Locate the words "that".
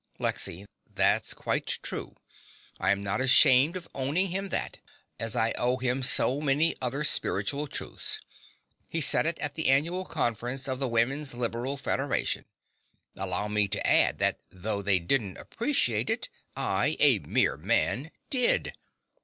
4.49-4.79, 14.17-14.39